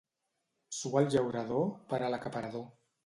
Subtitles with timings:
[0.77, 2.65] Sua el llaurador per a l'acaparador.